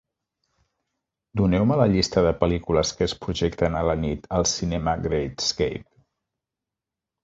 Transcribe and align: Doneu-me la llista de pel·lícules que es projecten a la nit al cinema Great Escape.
Doneu-me 1.41 1.77
la 1.81 1.87
llista 1.91 2.25
de 2.29 2.33
pel·lícules 2.41 2.95
que 2.97 3.07
es 3.11 3.15
projecten 3.27 3.79
a 3.83 3.87
la 3.93 3.97
nit 4.09 4.29
al 4.41 4.51
cinema 4.57 4.99
Great 5.09 5.49
Escape. 5.49 5.89